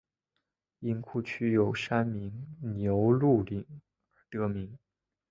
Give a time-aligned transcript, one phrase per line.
[0.79, 3.63] 因库区有山名牛路岭
[4.15, 4.75] 而得名。